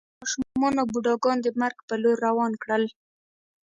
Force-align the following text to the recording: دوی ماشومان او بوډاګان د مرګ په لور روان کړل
دوی 0.09 0.13
ماشومان 0.21 0.73
او 0.81 0.87
بوډاګان 0.91 1.37
د 1.41 1.47
مرګ 1.61 1.77
په 1.87 1.95
لور 2.01 2.17
روان 2.27 2.51
کړل 2.63 2.83